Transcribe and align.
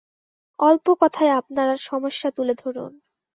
অল্প 0.59 0.85
কথায় 1.01 1.31
আপনার 1.31 1.69
সমস্যা 1.81 2.29
তুলে 2.31 2.53
ধরুন। 2.55 2.91